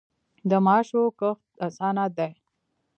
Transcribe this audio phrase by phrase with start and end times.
[0.49, 2.31] د ماشو کښت اسانه دی.